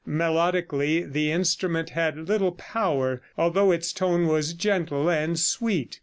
Melodically 0.07 1.03
the 1.03 1.31
instrument 1.31 1.91
had 1.91 2.27
little 2.27 2.53
power, 2.53 3.21
although 3.37 3.71
its 3.71 3.93
tone 3.93 4.25
was 4.25 4.53
gentle 4.53 5.09
and 5.11 5.37
sweet. 5.37 5.99